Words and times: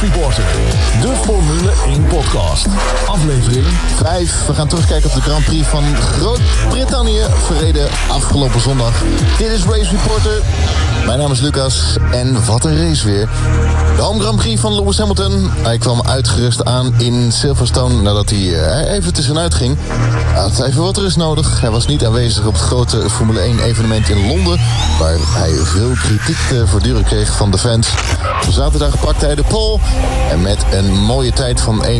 obviously 0.00 0.07
De 0.18 1.12
Formule 1.24 1.72
1 1.86 2.06
podcast. 2.06 2.66
Aflevering 3.06 3.66
5. 3.96 4.46
We 4.46 4.54
gaan 4.54 4.68
terugkijken 4.68 5.08
op 5.08 5.14
de 5.14 5.20
Grand 5.20 5.44
Prix 5.44 5.66
van 5.66 5.84
Groot-Brittannië, 5.96 7.22
verreden 7.46 7.88
afgelopen 8.08 8.60
zondag. 8.60 8.92
Dit 9.38 9.50
is 9.50 9.64
Race 9.64 9.90
Reporter. 9.90 10.42
Mijn 11.06 11.18
naam 11.18 11.32
is 11.32 11.40
Lucas 11.40 11.96
en 12.10 12.44
wat 12.44 12.64
een 12.64 12.88
race 12.88 13.04
weer. 13.04 13.28
De 13.96 14.02
Home 14.02 14.20
Grand 14.20 14.36
Prix 14.36 14.60
van 14.60 14.74
Lewis 14.74 14.98
Hamilton. 14.98 15.50
Hij 15.62 15.78
kwam 15.78 16.02
uitgerust 16.02 16.64
aan 16.64 16.94
in 16.96 17.32
Silverstone 17.32 18.02
nadat 18.02 18.30
hij 18.30 18.54
eh, 18.54 18.94
even 18.94 19.12
tussenuit 19.12 19.54
ging. 19.54 19.76
Hij 20.32 20.42
had 20.42 20.60
even 20.60 20.82
wat 20.82 20.96
rust 20.96 21.16
nodig. 21.16 21.60
Hij 21.60 21.70
was 21.70 21.86
niet 21.86 22.04
aanwezig 22.04 22.46
op 22.46 22.52
het 22.52 22.62
grote 22.62 23.10
Formule 23.10 23.40
1 23.40 23.58
evenement 23.58 24.08
in 24.08 24.26
Londen, 24.26 24.60
waar 24.98 25.16
hij 25.18 25.52
veel 25.52 25.92
kritiek 26.02 26.38
te 26.48 26.66
verduren 26.66 27.04
kreeg 27.04 27.36
van 27.36 27.50
de 27.50 27.58
fans. 27.58 27.88
Zaterdag 28.50 29.00
pakte 29.00 29.24
hij 29.24 29.34
de 29.34 29.44
pole 29.48 29.78
en 30.30 30.42
met 30.42 30.64
een 30.72 30.92
mooie 30.92 31.32
tijd 31.32 31.60
van 31.60 31.84
1.26.6 31.84 31.90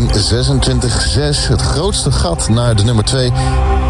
het 1.48 1.60
grootste 1.60 2.12
gat 2.12 2.48
naar 2.48 2.76
de 2.76 2.84
nummer 2.84 3.04
2 3.04 3.32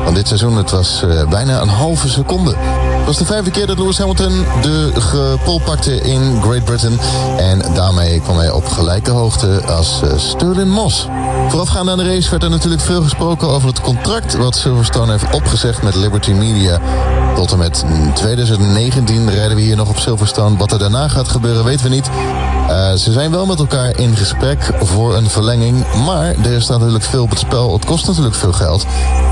van 0.04 0.14
dit 0.14 0.26
seizoen. 0.26 0.56
Het 0.56 0.70
was 0.70 1.02
uh, 1.04 1.28
bijna 1.28 1.60
een 1.60 1.68
halve 1.68 2.08
seconde. 2.08 2.50
Het 2.50 3.06
was 3.06 3.16
de 3.16 3.24
vijfde 3.24 3.50
keer 3.50 3.66
dat 3.66 3.78
Lewis 3.78 3.98
Hamilton 3.98 4.44
de 4.62 4.92
pole 5.44 5.60
pakte 5.60 6.00
in 6.00 6.42
Great 6.42 6.64
Britain. 6.64 6.98
En 7.36 7.62
daarmee 7.74 8.20
kwam 8.20 8.36
hij 8.36 8.50
op 8.50 8.68
gelijke 8.68 9.10
hoogte 9.10 9.62
als 9.66 10.00
uh, 10.04 10.18
Sterling 10.18 10.70
Moss. 10.70 11.06
Voorafgaand 11.48 11.88
aan 11.88 11.98
de 11.98 12.14
race 12.14 12.30
werd 12.30 12.42
er 12.42 12.50
natuurlijk 12.50 12.82
veel 12.82 13.02
gesproken 13.02 13.48
over 13.48 13.68
het 13.68 13.80
contract 13.80 14.36
wat 14.36 14.56
Silverstone 14.56 15.10
heeft 15.10 15.34
opgezegd 15.34 15.82
met 15.82 15.94
Liberty 15.94 16.32
Media. 16.32 16.80
Tot 17.34 17.52
en 17.52 17.58
met 17.58 17.84
2019 18.14 19.30
rijden 19.30 19.56
we 19.56 19.62
hier 19.62 19.76
nog 19.76 19.88
op 19.88 19.98
Silverstone. 19.98 20.56
Wat 20.56 20.72
er 20.72 20.78
daarna 20.78 21.08
gaat 21.08 21.28
gebeuren 21.28 21.64
weten 21.64 21.82
we 21.82 21.94
niet. 21.94 22.10
Uh, 22.68 22.92
ze 22.92 23.12
zijn 23.12 23.30
wel 23.30 23.46
met 23.46 23.58
elkaar 23.58 23.98
in 23.98 24.07
gesprek 24.16 24.70
voor 24.80 25.16
een 25.16 25.30
verlenging. 25.30 25.84
Maar 26.04 26.34
er 26.44 26.62
staat 26.62 26.78
natuurlijk 26.78 27.04
veel 27.04 27.22
op 27.22 27.30
het 27.30 27.38
spel. 27.38 27.72
Het 27.72 27.84
kost 27.84 28.06
natuurlijk 28.06 28.34
veel 28.34 28.52
geld. 28.52 28.86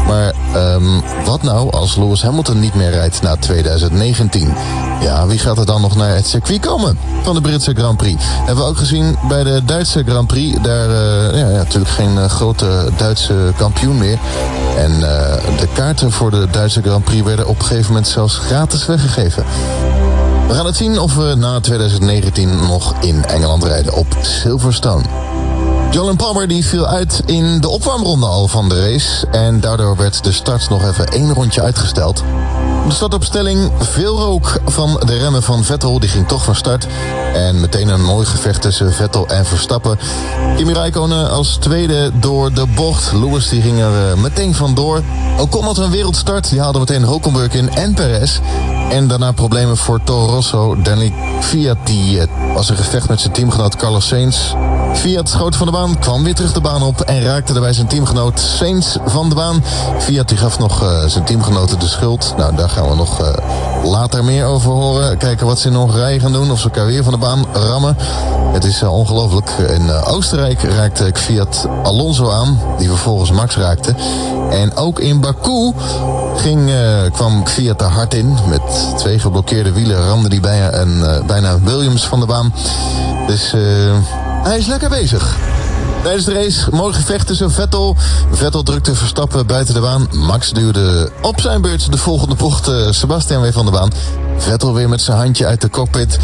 Maar 0.07 0.35
um, 0.75 1.03
wat 1.25 1.43
nou 1.43 1.71
als 1.71 1.97
Lewis 1.97 2.23
Hamilton 2.23 2.61
niet 2.61 2.75
meer 2.75 2.91
rijdt 2.91 3.23
na 3.23 3.37
2019? 3.37 4.55
Ja, 5.01 5.27
wie 5.27 5.39
gaat 5.39 5.59
er 5.59 5.67
dan 5.67 5.81
nog 5.81 5.97
naar 5.97 6.15
het 6.15 6.27
circuit 6.27 6.61
komen 6.61 6.99
van 7.23 7.35
de 7.35 7.41
Britse 7.41 7.75
Grand 7.75 7.97
Prix? 7.97 8.23
Hebben 8.27 8.65
we 8.65 8.71
ook 8.71 8.77
gezien 8.77 9.17
bij 9.29 9.45
de 9.45 9.63
Duitse 9.65 10.05
Grand 10.07 10.27
Prix. 10.27 10.63
Daar 10.63 10.89
uh, 10.89 11.41
ja, 11.41 11.49
ja, 11.49 11.57
natuurlijk 11.57 11.91
geen 11.91 12.15
uh, 12.15 12.25
grote 12.25 12.91
Duitse 12.97 13.53
kampioen 13.57 13.99
meer. 13.99 14.19
En 14.77 14.93
uh, 14.93 15.01
de 15.59 15.69
kaarten 15.75 16.13
voor 16.13 16.31
de 16.31 16.49
Duitse 16.51 16.83
Grand 16.83 17.05
Prix 17.05 17.25
werden 17.25 17.47
op 17.47 17.59
een 17.59 17.65
gegeven 17.65 17.87
moment 17.87 18.09
zelfs 18.09 18.37
gratis 18.37 18.87
weggegeven. 18.87 19.45
We 20.49 20.55
gaan 20.55 20.67
het 20.67 20.77
zien 20.77 20.99
of 20.99 21.15
we 21.15 21.35
na 21.37 21.61
2019 21.61 22.67
nog 22.67 22.95
in 23.01 23.25
Engeland 23.25 23.65
rijden 23.65 23.95
op 23.95 24.07
Silverstone. 24.21 25.03
Jolyn 25.91 26.17
Palmer 26.17 26.49
die 26.49 26.67
viel 26.67 26.87
uit 26.87 27.23
in 27.27 27.61
de 27.61 27.69
opwarmronde 27.69 28.27
al 28.27 28.49
van 28.49 28.69
de 28.69 28.91
race. 28.91 29.27
En 29.27 29.61
daardoor 29.61 29.97
werd 29.97 30.25
de 30.25 30.33
start 30.33 30.69
nog 30.69 30.89
even 30.89 31.07
één 31.07 31.35
rondje 31.35 31.63
uitgesteld. 31.63 32.23
De 32.87 32.93
startopstelling, 32.93 33.71
veel 33.79 34.19
rook 34.19 34.61
van 34.65 35.03
de 35.07 35.19
remmen 35.19 35.43
van 35.43 35.65
Vettel. 35.65 36.01
Die 36.01 36.09
ging 36.09 36.29
toch 36.29 36.45
van 36.45 36.55
start. 36.55 36.87
En 37.35 37.61
meteen 37.61 37.89
een 37.89 38.05
mooi 38.05 38.27
gevecht 38.27 38.63
tussen 38.63 38.93
Vettel 38.93 39.27
en 39.27 39.47
Verstappen. 39.47 39.99
Kimi 40.57 40.73
Räikkönen 40.73 41.31
als 41.31 41.57
tweede 41.57 42.11
door 42.15 42.53
de 42.53 42.67
bocht. 42.75 43.13
Lewis 43.13 43.49
die 43.49 43.63
ging 43.63 43.81
er 43.81 44.19
meteen 44.19 44.55
vandoor. 44.55 45.03
Ocon 45.39 45.65
had 45.65 45.79
een 45.79 45.91
wereldstart. 45.91 46.49
Die 46.49 46.61
haalde 46.61 46.79
meteen 46.79 47.03
Hulkenberg 47.03 47.53
in 47.53 47.71
en 47.71 47.95
Perez. 47.95 48.41
En 48.91 49.09
daarna 49.09 49.33
problemen 49.33 49.77
voor 49.77 50.01
Toro 50.05 50.27
Rosso. 50.27 50.77
Danny 50.83 51.13
Fiat 51.41 51.77
die 51.85 52.21
was 52.55 52.69
een 52.69 52.77
gevecht 52.77 53.09
met 53.09 53.21
zijn 53.21 53.33
teamgenoot 53.33 53.77
Carlos 53.77 54.07
Sainz. 54.07 54.55
Fiat 54.95 55.29
schoot 55.29 55.57
van 55.57 55.67
de 55.67 55.73
baan, 55.73 55.99
kwam 55.99 56.25
weer 56.25 56.35
terug 56.35 56.53
de 56.53 56.61
baan 56.61 56.83
op 56.83 57.01
en 57.01 57.23
raakte 57.23 57.53
daarbij 57.53 57.73
zijn 57.73 57.87
teamgenoot 57.87 58.41
Sainz 58.41 58.97
van 59.05 59.29
de 59.29 59.35
baan. 59.35 59.65
Fiat 59.99 60.29
die 60.29 60.39
gaf 60.39 60.59
nog 60.59 60.83
uh, 60.83 61.05
zijn 61.05 61.25
teamgenoten 61.25 61.79
de 61.79 61.87
schuld. 61.87 62.35
Nou, 62.37 62.57
daar 62.57 62.69
gaan 62.69 62.89
we 62.89 62.95
nog 62.95 63.21
uh, 63.21 63.29
later 63.85 64.25
meer 64.25 64.45
over 64.45 64.71
horen. 64.71 65.19
Kijken 65.19 65.47
wat 65.47 65.59
ze 65.59 65.69
in 65.69 65.75
Hongarije 65.75 66.21
gaan 66.21 66.33
doen, 66.33 66.51
of 66.51 66.59
ze 66.59 66.65
elkaar 66.65 66.87
weer 66.87 67.03
van 67.03 67.13
de 67.13 67.19
baan 67.19 67.47
rammen. 67.53 67.97
Het 68.53 68.65
is 68.65 68.83
ongelooflijk. 68.83 69.51
In 69.51 69.91
Oostenrijk 69.91 70.63
raakte 70.63 71.11
Fiat 71.15 71.67
Alonso 71.83 72.31
aan, 72.31 72.61
die 72.79 72.89
vervolgens 72.89 73.31
Max 73.31 73.57
raakte. 73.57 73.95
En 74.51 74.77
ook 74.77 75.01
in 75.01 75.21
Baku 75.21 75.73
ging, 76.41 76.71
kwam 77.13 77.47
Fiat 77.47 77.81
er 77.81 77.87
hard 77.87 78.15
in. 78.15 78.37
Met 78.49 78.61
twee 78.97 79.19
geblokkeerde 79.19 79.73
wielen 79.73 80.07
ramde 80.09 80.29
die 80.29 80.41
bijna, 80.41 80.75
een, 80.75 81.23
bijna 81.27 81.61
Williams 81.61 82.07
van 82.07 82.21
de 82.21 82.27
baan. 82.27 82.55
Dus... 83.27 83.55
Hij 84.43 84.59
is 84.59 84.67
lekker 84.67 84.89
bezig. 84.89 85.37
Tijdens 86.03 86.25
de 86.25 86.33
race 86.33 86.71
mooi 86.71 86.95
gevecht 86.95 87.27
tussen 87.27 87.51
Vettel. 87.51 87.97
Vettel 88.31 88.63
drukte 88.63 88.95
Verstappen 88.95 89.47
buiten 89.47 89.75
de 89.75 89.81
baan. 89.81 90.09
Max 90.13 90.51
duwde 90.51 91.11
op 91.23 91.41
zijn 91.41 91.61
beurt 91.61 91.93
de 91.93 91.99
volgende 91.99 92.35
bocht 92.35 92.71
Sebastian 92.91 93.43
weer 93.43 93.53
van 93.53 93.65
de 93.65 93.71
baan. 93.71 93.93
Vettel 94.37 94.75
weer 94.75 94.89
met 94.89 95.01
zijn 95.01 95.19
handje 95.19 95.47
uit 95.47 95.61
de 95.61 95.71
cockpit. 95.71 96.19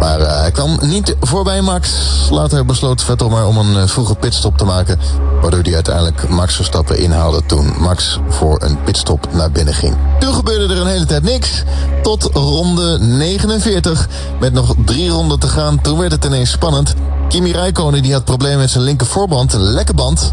Maar 0.00 0.20
uh, 0.20 0.40
hij 0.40 0.50
kwam 0.50 0.78
niet 0.80 1.16
voorbij 1.20 1.60
Max. 1.60 1.90
Later 2.30 2.64
besloot 2.64 3.02
Vettel 3.02 3.28
maar 3.28 3.46
om 3.46 3.58
een 3.58 3.74
uh, 3.74 3.86
vroege 3.86 4.14
pitstop 4.14 4.58
te 4.58 4.64
maken. 4.64 4.98
Waardoor 5.40 5.62
hij 5.62 5.74
uiteindelijk 5.74 6.28
Max 6.28 6.54
Verstappen 6.54 6.98
inhaalde 6.98 7.42
toen 7.46 7.74
Max 7.78 8.18
voor 8.28 8.62
een 8.62 8.82
pitstop 8.82 9.32
naar 9.32 9.50
binnen 9.50 9.74
ging. 9.74 9.96
Toen 10.18 10.34
gebeurde 10.34 10.74
er 10.74 10.80
een 10.80 10.86
hele 10.86 11.06
tijd 11.06 11.22
niks. 11.22 11.62
Tot 12.02 12.30
ronde 12.32 12.98
49. 12.98 14.08
Met 14.40 14.52
nog 14.52 14.74
drie 14.84 15.08
ronden 15.08 15.38
te 15.38 15.48
gaan. 15.48 15.80
Toen 15.80 15.98
werd 15.98 16.12
het 16.12 16.24
ineens 16.24 16.50
spannend. 16.50 16.94
Kimi 17.28 17.52
Räikkönen 17.52 18.02
die 18.02 18.12
had 18.12 18.24
problemen 18.24 18.58
met 18.58 18.70
zijn 18.70 18.84
linker 18.84 19.06
voorband, 19.06 19.52
een 19.52 19.60
lekke 19.60 19.94
band. 19.94 20.32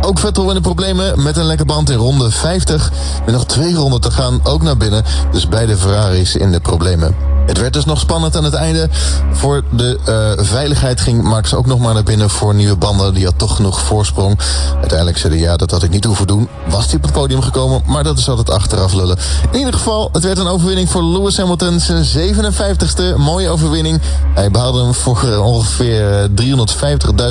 Ook 0.00 0.18
Vettel 0.18 0.48
in 0.48 0.54
de 0.54 0.60
problemen 0.60 1.22
met 1.22 1.36
een 1.36 1.44
lekke 1.44 1.64
band 1.64 1.90
in 1.90 1.96
ronde 1.96 2.30
50. 2.30 2.92
Met 3.24 3.34
nog 3.34 3.46
twee 3.46 3.74
ronden 3.74 4.00
te 4.00 4.10
gaan, 4.10 4.40
ook 4.42 4.62
naar 4.62 4.76
binnen. 4.76 5.04
Dus 5.32 5.48
beide 5.48 5.76
Ferraris 5.76 6.36
in 6.36 6.52
de 6.52 6.60
problemen. 6.60 7.14
Het 7.50 7.58
werd 7.58 7.72
dus 7.72 7.84
nog 7.84 8.00
spannend 8.00 8.36
aan 8.36 8.44
het 8.44 8.54
einde. 8.54 8.88
Voor 9.32 9.64
de 9.70 9.98
uh, 10.08 10.44
veiligheid 10.44 11.00
ging 11.00 11.22
Max 11.22 11.54
ook 11.54 11.66
nog 11.66 11.78
maar 11.78 11.94
naar 11.94 12.02
binnen 12.02 12.30
voor 12.30 12.54
nieuwe 12.54 12.76
banden. 12.76 13.14
Die 13.14 13.24
had 13.24 13.38
toch 13.38 13.56
genoeg 13.56 13.80
voorsprong. 13.80 14.38
Uiteindelijk 14.78 15.18
zei 15.18 15.32
hij 15.32 15.42
ja, 15.42 15.56
dat 15.56 15.70
had 15.70 15.82
ik 15.82 15.90
niet 15.90 16.04
hoeven 16.04 16.26
doen. 16.26 16.48
Was 16.68 16.86
hij 16.86 16.94
op 16.94 17.02
het 17.02 17.12
podium 17.12 17.42
gekomen, 17.42 17.82
maar 17.86 18.04
dat 18.04 18.18
is 18.18 18.28
altijd 18.28 18.50
achteraf 18.50 18.92
lullen. 18.92 19.16
In 19.50 19.58
ieder 19.58 19.74
geval, 19.74 20.08
het 20.12 20.22
werd 20.22 20.38
een 20.38 20.46
overwinning 20.46 20.90
voor 20.90 21.04
Lewis 21.04 21.36
Hamilton. 21.36 21.80
Zijn 21.80 22.34
57ste 22.34 23.16
mooie 23.16 23.48
overwinning. 23.48 24.00
Hij 24.34 24.50
behaalde 24.50 24.82
hem 24.82 24.94
voor 24.94 25.22
uh, 25.24 25.46
ongeveer 25.46 26.28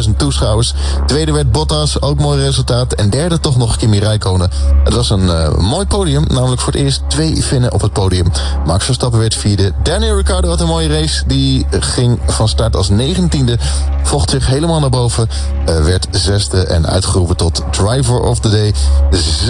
350.000 0.07 0.16
toeschouwers. 0.18 0.74
Tweede 1.06 1.31
werd 1.31 1.51
Bottas, 1.51 2.01
ook 2.01 2.19
mooi 2.19 2.41
resultaat. 2.41 2.94
En 2.94 3.09
derde 3.09 3.40
toch 3.40 3.57
nog 3.57 3.78
Kimi 3.78 4.00
Räikkönen. 4.00 4.50
Het 4.84 4.94
was 4.94 5.09
een 5.09 5.53
mooi 5.57 5.86
podium, 5.86 6.25
namelijk 6.28 6.62
voor 6.62 6.74
het 6.74 6.81
eerst 6.81 7.01
twee 7.07 7.44
Finnen 7.44 7.74
op 7.74 7.81
het 7.81 7.94
podium. 7.94 8.31
Max 8.66 8.86
Verstappen 8.86 9.19
werd 9.19 9.36
vierde. 9.36 9.72
Daniel 9.84 10.09
Ricciardo 10.16 10.50
had 10.50 10.62
een 10.62 10.68
mooie 10.68 10.88
race. 10.88 11.24
Die 11.28 11.66
ging 11.70 12.20
van 12.25 12.47
start 12.47 12.75
als 12.75 12.90
negentiende. 12.90 13.58
Vocht 14.03 14.30
zich 14.30 14.47
helemaal 14.47 14.80
naar 14.80 14.90
boven. 14.90 15.30
Uh, 15.70 15.84
werd 15.84 16.08
zesde 16.12 16.64
en 16.64 16.88
uitgeroepen 16.88 17.38
tot 17.38 17.64
Driver 17.72 18.19
of 18.19 18.40
the 18.40 18.50
Day. 18.50 18.74
Z 19.12 19.48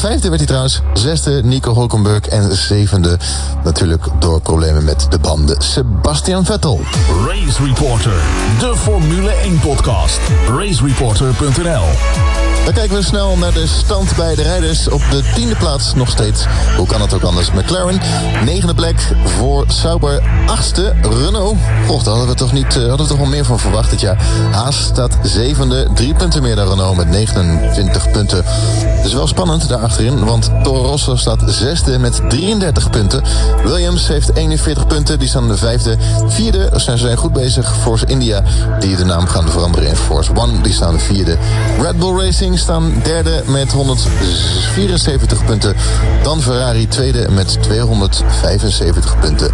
vijfde 0.00 0.28
werd 0.28 0.36
hij 0.36 0.46
trouwens. 0.46 0.80
Zesde 0.94 1.40
Nico 1.44 1.74
Hulkenberg. 1.74 2.26
En 2.26 2.56
zevende 2.56 3.18
natuurlijk 3.64 4.04
door 4.18 4.40
problemen 4.40 4.84
met 4.84 5.06
de 5.10 5.18
banden. 5.18 5.62
Sebastian 5.62 6.44
Vettel. 6.44 6.80
Race 7.26 7.64
Reporter. 7.64 8.22
De 8.58 8.72
Formule 8.76 9.30
1 9.30 9.58
podcast. 9.58 10.18
Racereporter.nl 10.48 12.49
dan 12.64 12.74
kijken 12.74 12.96
we 12.96 13.02
snel 13.02 13.36
naar 13.36 13.52
de 13.52 13.66
stand 13.66 14.16
bij 14.16 14.34
de 14.34 14.42
rijders. 14.42 14.88
Op 14.88 15.02
de 15.10 15.22
tiende 15.34 15.56
plaats 15.56 15.94
nog 15.94 16.10
steeds. 16.10 16.44
Hoe 16.76 16.86
kan 16.86 17.00
het 17.00 17.14
ook 17.14 17.22
anders? 17.22 17.50
McLaren. 17.50 18.00
Negende 18.44 18.74
plek 18.74 19.12
voor 19.24 19.64
Sauber. 19.68 20.22
Achtste 20.46 20.94
Renault. 21.02 21.56
Och, 21.88 22.02
daar 22.02 22.14
hadden 22.14 22.32
we 22.32 22.34
toch 22.34 22.52
niet, 22.52 22.76
uh, 22.76 22.88
hadden 22.88 22.96
we 22.96 23.06
toch 23.06 23.18
wel 23.18 23.26
meer 23.26 23.44
van 23.44 23.58
verwacht 23.58 23.90
dit 23.90 24.00
jaar. 24.00 24.22
Haas 24.50 24.82
staat 24.82 25.18
zevende. 25.22 25.88
Drie 25.94 26.14
punten 26.14 26.42
meer 26.42 26.56
dan 26.56 26.68
Renault 26.68 26.96
met 26.96 27.08
29 27.08 28.10
punten. 28.10 28.42
Het 28.44 29.06
is 29.06 29.12
wel 29.12 29.26
spannend 29.26 29.68
daar 29.68 29.78
achterin. 29.78 30.24
Want 30.24 30.50
Toro 30.62 30.82
Rosso 30.82 31.16
staat 31.16 31.42
zesde 31.46 31.98
met 31.98 32.20
33 32.28 32.90
punten. 32.90 33.22
Williams 33.64 34.08
heeft 34.08 34.36
41 34.36 34.86
punten. 34.86 35.18
Die 35.18 35.28
staan 35.28 35.48
de 35.48 35.56
vijfde. 35.56 35.96
Vierde 36.26 36.70
zijn 36.76 36.98
ze 36.98 37.16
goed 37.16 37.32
bezig. 37.32 37.74
Force 37.82 38.06
India. 38.06 38.42
Die 38.80 38.96
de 38.96 39.04
naam 39.04 39.26
gaan 39.26 39.50
veranderen 39.50 39.88
in 39.88 39.96
Force 39.96 40.34
One. 40.34 40.60
Die 40.60 40.72
staan 40.72 40.92
de 40.92 41.00
vierde. 41.00 41.38
Red 41.80 41.98
Bull 41.98 42.16
Racing 42.16 42.49
staan 42.58 42.92
derde 43.02 43.42
met 43.46 43.72
174 43.72 45.44
punten. 45.44 45.74
Dan 46.22 46.42
Ferrari 46.42 46.88
tweede 46.88 47.30
met 47.30 47.62
275 47.62 49.18
punten. 49.18 49.50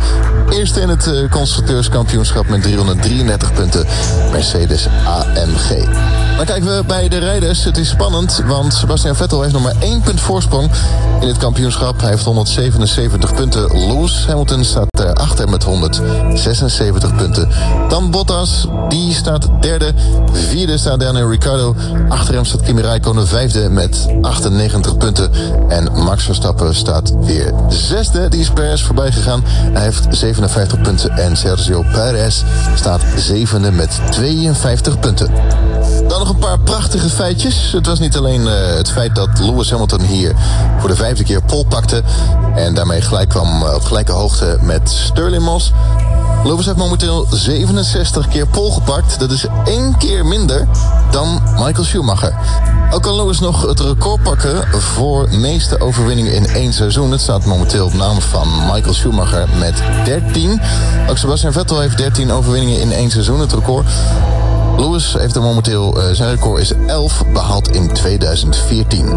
Eerste 0.50 0.80
in 0.80 0.88
het 0.88 1.06
uh, 1.06 1.30
constructeurskampioenschap 1.30 2.48
met 2.48 2.62
333 2.62 3.52
punten 3.52 3.86
Mercedes 4.32 4.86
AMG. 5.04 5.84
Dan 6.36 6.44
kijken 6.44 6.76
we 6.76 6.84
bij 6.86 7.08
de 7.08 7.18
rijders. 7.18 7.64
Het 7.64 7.76
is 7.76 7.88
spannend, 7.88 8.42
want 8.46 8.74
Sebastian 8.74 9.16
Vettel 9.16 9.40
heeft 9.40 9.52
nog 9.52 9.62
maar 9.62 9.74
één 9.80 10.00
punt 10.00 10.20
voorsprong 10.20 10.70
in 11.20 11.28
het 11.28 11.36
kampioenschap. 11.36 12.00
Hij 12.00 12.10
heeft 12.10 12.24
177 12.24 13.34
punten. 13.34 13.86
Lewis 13.86 14.26
Hamilton 14.26 14.64
staat 14.64 14.86
erachter 15.00 15.48
met 15.48 15.62
176 15.62 17.16
punten. 17.16 17.48
Dan 17.88 18.10
Bottas, 18.10 18.66
die 18.88 19.14
staat 19.14 19.48
derde. 19.60 19.92
Vierde 20.32 20.78
staat 20.78 21.00
Daniel 21.00 21.30
Ricciardo. 21.30 21.74
Achter 22.08 22.34
hem 22.34 22.44
staat 22.44 22.62
Kimi 22.62 22.82
Räikkönen 22.86 23.26
vijfde 23.26 23.68
met 23.68 24.06
98 24.22 24.96
punten. 24.96 25.30
En 25.68 25.92
Max 25.92 26.24
Verstappen 26.24 26.74
staat 26.74 27.12
weer 27.20 27.54
zesde. 27.68 28.28
Die 28.28 28.40
is 28.40 28.50
Perez 28.50 28.82
voorbij 28.82 29.12
gegaan. 29.12 29.42
Hij 29.46 29.82
heeft 29.82 30.06
57 30.10 30.80
punten. 30.80 31.10
En 31.10 31.36
Sergio 31.36 31.84
Perez 31.92 32.42
staat 32.74 33.00
zevende 33.16 33.70
met 33.70 34.00
52 34.10 34.98
punten. 34.98 35.30
Dan 36.08 36.18
nog 36.18 36.28
een 36.28 36.38
paar 36.38 36.58
prachtige 36.58 37.08
feitjes. 37.08 37.72
Het 37.72 37.86
was 37.86 37.98
niet 37.98 38.16
alleen 38.16 38.40
uh, 38.40 38.52
het 38.76 38.90
feit 38.90 39.14
dat 39.14 39.38
Lewis 39.38 39.70
Hamilton 39.70 40.00
hier 40.00 40.34
voor 40.78 40.88
de 40.88 40.96
vijfde 40.96 41.24
keer 41.24 41.42
pol 41.42 41.64
pakte. 41.64 42.02
En 42.54 42.74
daarmee 42.74 43.00
gelijk 43.00 43.28
kwam 43.28 43.62
op 43.62 43.84
gelijke 43.84 44.12
hoogte 44.12 44.58
met 44.62 44.90
Sterling 44.90 45.42
Moss. 45.42 45.72
Lewis 46.44 46.66
heeft 46.66 46.78
momenteel 46.78 47.26
67 47.30 48.28
keer 48.28 48.46
pol 48.46 48.72
gepakt. 48.72 49.18
Dat 49.18 49.30
is 49.30 49.46
één 49.64 49.96
keer 49.98 50.26
minder 50.26 50.68
dan 51.10 51.42
Michael 51.58 51.84
Schumacher. 51.84 52.34
Ook 52.90 53.02
kan 53.02 53.16
Lewis 53.16 53.40
nog 53.40 53.66
het 53.66 53.80
record 53.80 54.22
pakken 54.22 54.80
voor 54.80 55.28
meeste 55.30 55.80
overwinningen 55.80 56.32
in 56.32 56.46
één 56.46 56.72
seizoen. 56.72 57.10
Het 57.10 57.20
staat 57.20 57.44
momenteel 57.44 57.86
op 57.86 57.94
naam 57.94 58.20
van 58.20 58.48
Michael 58.72 58.94
Schumacher 58.94 59.48
met 59.58 59.82
13. 60.04 60.60
Ook 61.08 61.18
Sebastian 61.18 61.52
Vettel 61.52 61.80
heeft 61.80 61.98
13 61.98 62.32
overwinningen 62.32 62.80
in 62.80 62.92
één 62.92 63.10
seizoen, 63.10 63.40
het 63.40 63.52
record. 63.52 63.86
Lewis 64.76 65.14
heeft 65.18 65.36
er 65.36 65.42
momenteel, 65.42 65.98
uh, 65.98 66.04
zijn 66.12 66.30
record 66.30 66.60
is 66.60 66.72
11, 66.86 67.22
behaald 67.32 67.68
in 67.68 67.92
2014. 67.92 69.08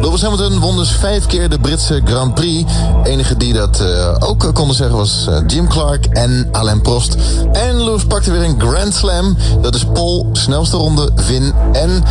Lewis 0.00 0.22
Hamilton 0.22 0.60
won 0.60 0.76
dus 0.76 0.90
vijf 0.90 1.26
keer 1.26 1.48
de 1.48 1.58
Britse 1.58 2.00
Grand 2.04 2.34
Prix. 2.34 2.72
Enige 3.04 3.36
die 3.36 3.52
dat 3.52 3.80
uh, 3.80 4.14
ook 4.18 4.50
konden 4.54 4.76
zeggen 4.76 4.96
was 4.96 5.26
uh, 5.28 5.38
Jim 5.46 5.68
Clark 5.68 6.06
en 6.06 6.48
Alain 6.52 6.80
Prost. 6.80 7.16
En 7.52 7.84
Lewis 7.84 8.04
pakte 8.04 8.30
weer 8.30 8.42
een 8.42 8.60
Grand 8.60 8.94
Slam. 8.94 9.36
Dat 9.60 9.74
is 9.74 9.84
Pol, 9.84 10.28
snelste 10.32 10.76
ronde, 10.76 11.10
win 11.26 11.52
en 11.72 12.02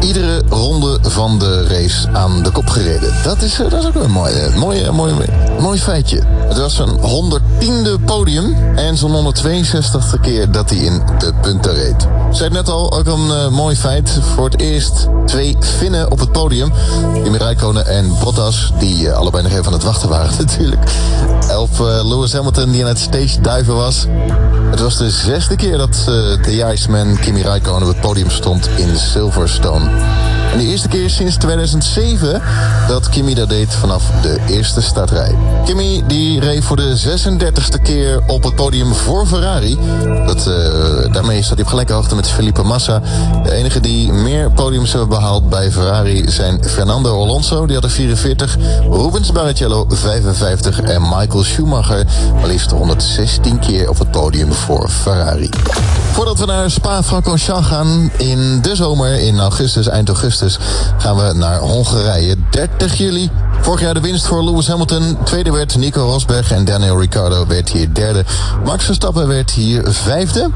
iedere 0.00 0.42
ronde 0.48 0.98
van 1.02 1.38
de 1.38 1.66
race 1.66 2.08
aan 2.12 2.42
de 2.42 2.50
kop 2.50 2.68
gereden. 2.68 3.12
Dat 3.24 3.42
is, 3.42 3.56
dat 3.56 3.72
is 3.72 3.86
ook 3.86 3.94
een 3.94 4.10
mooi, 4.10 4.32
mooi, 4.56 4.90
mooi, 4.90 5.14
mooi 5.60 5.78
feitje. 5.78 6.22
Het 6.48 6.58
was 6.58 6.74
zijn 6.74 6.88
110e 6.88 8.04
podium 8.04 8.56
en 8.76 8.96
zo'n 8.96 9.34
162e 9.34 10.20
keer 10.20 10.50
dat 10.50 10.70
hij 10.70 10.78
in 10.78 11.02
de 11.18 11.32
punten 11.40 11.74
reed. 11.74 12.02
Ik 12.30 12.36
zei 12.36 12.50
net 12.50 12.68
al, 12.68 12.92
ook 12.92 13.06
een 13.06 13.26
uh, 13.26 13.48
mooi 13.48 13.76
feit. 13.76 14.18
Voor 14.34 14.44
het 14.44 14.60
eerst 14.60 15.08
twee 15.26 15.56
Finnen 15.60 16.10
op 16.10 16.18
het 16.18 16.32
podium. 16.32 16.72
Kimi 17.22 17.38
Räikkönen 17.38 17.86
en 17.86 18.12
Bottas, 18.24 18.72
die 18.78 19.04
uh, 19.04 19.12
allebei 19.12 19.42
nog 19.42 19.52
even 19.52 19.66
aan 19.66 19.72
het 19.72 19.82
wachten 19.82 20.08
waren 20.08 20.36
natuurlijk. 20.46 20.90
Uh, 21.50 22.08
Lewis 22.08 22.32
Hamilton, 22.32 22.70
die 22.70 22.82
aan 22.82 22.88
het 22.88 22.98
stage 22.98 23.40
duiven 23.40 23.74
was. 23.74 24.06
Het 24.70 24.80
was 24.80 24.98
de 24.98 25.10
zesde 25.10 25.56
keer 25.56 25.78
dat 25.78 25.94
de 26.42 26.72
Iceman 26.72 27.18
Kimi 27.18 27.42
Räikkönen 27.42 27.82
op 27.82 27.88
het 27.88 28.00
podium 28.00 28.30
stond 28.30 28.68
in 28.76 28.96
Silverstone. 28.96 29.90
En 30.52 30.58
de 30.58 30.64
eerste 30.64 30.88
keer 30.88 31.10
sinds 31.10 31.36
2007 31.36 32.42
dat 32.88 33.08
Kimi 33.08 33.34
dat 33.34 33.48
deed 33.48 33.74
vanaf 33.74 34.04
de 34.22 34.38
eerste 34.48 34.82
startrij. 34.82 35.34
Kimi 35.64 36.02
die 36.06 36.40
reed 36.40 36.64
voor 36.64 36.76
de 36.76 37.18
36e 37.18 37.82
keer 37.82 38.22
op 38.26 38.42
het 38.42 38.54
podium 38.54 38.94
voor 38.94 39.26
Ferrari. 39.26 39.78
Dat, 40.26 40.46
uh, 40.46 41.12
daarmee 41.12 41.42
staat 41.42 41.54
hij 41.54 41.64
op 41.64 41.68
gelijke 41.70 41.92
hoogte 41.92 42.14
met 42.14 42.28
Felipe 42.28 42.62
Massa. 42.62 43.02
De 43.42 43.52
enige 43.52 43.80
die 43.80 44.12
meer 44.12 44.50
podiums 44.50 44.90
hebben 44.90 45.08
behaald 45.08 45.48
bij 45.48 45.70
Ferrari 45.70 46.30
zijn 46.30 46.64
Fernando 46.64 47.22
Alonso, 47.22 47.66
die 47.66 47.74
had 47.74 47.84
er 47.84 47.90
44. 47.90 48.56
Rubens 48.90 49.32
Barrichello 49.32 49.84
55 49.88 50.80
en 50.80 51.02
Michael 51.02 51.42
Schumacher 51.44 52.06
maar 52.34 52.46
liefst 52.46 52.70
116 52.70 53.58
keer 53.58 53.88
op 53.88 53.98
het 53.98 54.10
podium 54.10 54.52
voor 54.52 54.88
Ferrari. 54.88 55.48
Voordat 56.12 56.38
we 56.38 56.46
naar 56.46 56.70
Spa-Francorchamps 56.70 57.66
gaan 57.66 58.10
in 58.16 58.62
de 58.62 58.76
zomer, 58.76 59.20
in 59.20 59.40
augustus, 59.40 59.88
eind 59.88 60.08
augustus, 60.08 60.39
gaan 60.98 61.16
we 61.16 61.32
naar 61.34 61.58
Hongarije. 61.58 62.36
30 62.50 62.94
juli. 62.94 63.30
Vorig 63.60 63.80
jaar 63.80 63.94
de 63.94 64.00
winst 64.00 64.26
voor 64.26 64.44
Lewis 64.44 64.68
Hamilton. 64.68 65.18
Tweede 65.24 65.52
werd 65.52 65.76
Nico 65.76 66.00
Rosberg 66.00 66.52
en 66.52 66.64
Daniel 66.64 67.00
Ricciardo 67.00 67.46
werd 67.46 67.68
hier 67.68 67.94
derde. 67.94 68.24
Max 68.64 68.84
Verstappen 68.84 69.28
werd 69.28 69.50
hier 69.50 69.82
vijfde. 69.84 70.50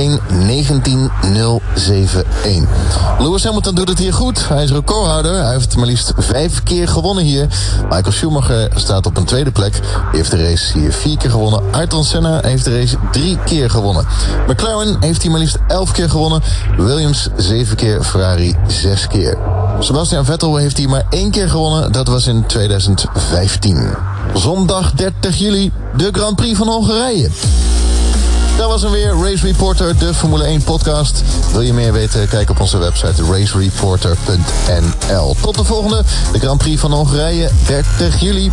Lewis 3.18 3.44
Hamilton 3.44 3.74
doet 3.74 3.88
het 3.88 3.98
hier 3.98 4.12
goed. 4.12 4.48
Hij 4.48 4.64
is 4.64 4.70
recordhouder. 4.70 5.42
Hij 5.42 5.52
heeft 5.52 5.76
maar 5.76 5.86
liefst 5.86 6.12
vijf 6.16 6.62
keer 6.62 6.88
gewonnen 6.88 7.24
hier. 7.24 7.46
Michael 7.82 8.12
Schumacher 8.12 8.70
staat 8.74 9.06
op 9.06 9.16
een 9.16 9.24
tweede 9.24 9.50
plek. 9.50 9.74
Hij 9.74 9.82
heeft 10.12 10.30
de 10.30 10.48
race 10.48 10.78
hier 10.78 10.92
vier 10.92 11.16
keer 11.16 11.30
gewonnen. 11.30 11.62
Ayrton 11.70 12.04
Senna 12.04 12.40
heeft 12.42 12.64
de 12.64 12.78
race 12.78 12.96
drie 13.12 13.38
keer 13.44 13.70
gewonnen. 13.70 14.06
McLaren 14.48 14.96
heeft 15.00 15.22
hier 15.22 15.30
maar 15.30 15.40
liefst 15.40 15.58
elf 15.68 15.92
keer 15.92 16.10
gewonnen. 16.10 16.42
Williams 16.76 17.28
zeven 17.36 17.76
keer. 17.76 18.02
Ferrari 18.02 18.56
zes 18.66 19.06
keer. 19.06 19.38
Sebastian 19.78 20.24
Vettel 20.24 20.56
heeft 20.56 20.76
hier 20.76 20.88
maar 20.88 21.06
één 21.10 21.30
keer 21.30 21.48
gewonnen. 21.48 21.92
Dat 21.92 22.08
was 22.08 22.26
in 22.26 22.46
2015. 22.46 23.88
Zondag 24.34 24.92
30 24.92 25.38
juli, 25.38 25.72
de 25.96 26.08
Grand 26.12 26.36
Prix 26.36 26.58
van 26.58 26.68
Hongarije. 26.68 27.30
Dat 28.56 28.68
was 28.68 28.82
hem 28.82 28.90
weer, 28.90 29.14
Race 29.22 29.46
Reporter, 29.46 29.98
de 29.98 30.14
Formule 30.14 30.44
1 30.44 30.62
podcast. 30.62 31.22
Wil 31.52 31.60
je 31.60 31.72
meer 31.72 31.92
weten? 31.92 32.28
Kijk 32.28 32.50
op 32.50 32.60
onze 32.60 32.78
website 32.78 33.22
racereporter.nl. 33.30 35.36
Tot 35.40 35.56
de 35.56 35.64
volgende, 35.64 36.02
de 36.32 36.38
Grand 36.38 36.58
Prix 36.58 36.80
van 36.80 36.92
Hongarije, 36.92 37.50
30 37.66 38.20
juli. 38.20 38.52